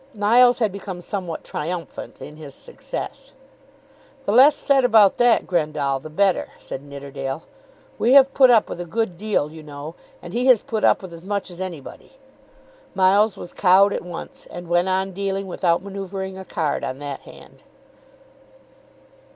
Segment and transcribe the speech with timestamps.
[0.15, 3.33] Miles had become somewhat triumphant in his success.
[4.25, 7.43] "The less said about that, Grendall, the better," said Nidderdale.
[7.99, 11.03] "We have put up with a good deal, you know, and he has put up
[11.03, 12.13] with as much as anybody."
[12.95, 17.19] Miles was cowed at once, and went on dealing without manoeuvring a card on that
[17.19, 17.61] hand.